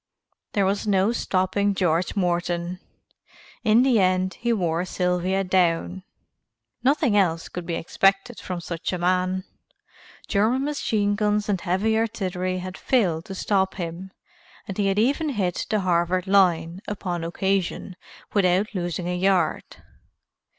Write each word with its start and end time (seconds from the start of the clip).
There 0.53 0.65
was 0.65 0.87
no 0.87 1.11
stopping 1.11 1.75
George 1.75 2.15
Morton. 2.15 2.79
In 3.63 3.83
the 3.83 3.99
end 3.99 4.33
he 4.33 4.51
wore 4.51 4.83
Sylvia 4.83 5.43
down. 5.43 6.01
Nothing 6.83 7.15
else 7.15 7.47
could 7.47 7.67
be 7.67 7.75
expected 7.75 8.39
from 8.39 8.61
such 8.61 8.91
a 8.91 8.97
man. 8.97 9.43
German 10.27 10.63
machine 10.65 11.13
guns 11.13 11.47
and 11.49 11.61
heavy 11.61 11.95
artillery 11.99 12.57
had 12.57 12.79
failed 12.79 13.25
to 13.25 13.35
stop 13.35 13.75
him 13.75 14.11
and 14.67 14.79
he 14.79 14.87
had 14.87 14.97
even 14.97 15.29
hit 15.29 15.67
the 15.69 15.81
Harvard 15.81 16.25
line, 16.25 16.81
upon 16.87 17.23
occasion, 17.23 17.95
without 18.33 18.73
losing 18.73 19.07
a 19.07 19.15
yard. 19.15 19.83